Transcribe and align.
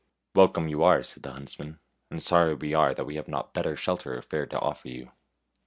"Welcome 0.35 0.67
you 0.67 0.81
are," 0.81 1.03
said 1.03 1.21
the 1.21 1.31
huntsman," 1.33 1.79
and 2.09 2.23
sorry 2.23 2.55
we 2.55 2.73
are 2.73 2.91
that 2.95 3.05
we 3.05 3.17
have 3.17 3.27
not 3.27 3.53
better 3.53 3.75
shelter 3.75 4.17
or 4.17 4.21
fare 4.23 4.47
to 4.47 4.59
offer 4.59 4.87
you." 4.87 5.11